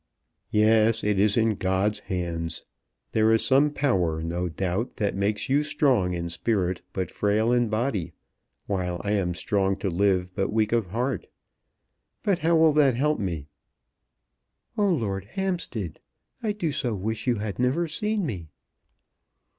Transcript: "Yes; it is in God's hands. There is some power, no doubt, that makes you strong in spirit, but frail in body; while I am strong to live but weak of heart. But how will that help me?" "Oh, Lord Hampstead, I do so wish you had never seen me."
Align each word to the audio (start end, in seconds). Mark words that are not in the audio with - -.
"Yes; 0.49 1.03
it 1.03 1.19
is 1.19 1.37
in 1.37 1.53
God's 1.57 1.99
hands. 1.99 2.63
There 3.11 3.31
is 3.31 3.45
some 3.45 3.69
power, 3.69 4.23
no 4.23 4.49
doubt, 4.49 4.95
that 4.95 5.13
makes 5.13 5.47
you 5.47 5.61
strong 5.61 6.15
in 6.15 6.27
spirit, 6.29 6.81
but 6.91 7.11
frail 7.11 7.51
in 7.51 7.69
body; 7.69 8.13
while 8.65 8.99
I 9.03 9.11
am 9.11 9.35
strong 9.35 9.75
to 9.77 9.91
live 9.91 10.33
but 10.33 10.51
weak 10.51 10.71
of 10.71 10.87
heart. 10.87 11.27
But 12.23 12.39
how 12.39 12.55
will 12.55 12.73
that 12.73 12.95
help 12.95 13.19
me?" 13.19 13.45
"Oh, 14.75 14.87
Lord 14.89 15.25
Hampstead, 15.25 15.99
I 16.41 16.53
do 16.53 16.71
so 16.71 16.95
wish 16.95 17.27
you 17.27 17.35
had 17.35 17.59
never 17.59 17.87
seen 17.87 18.25
me." 18.25 18.49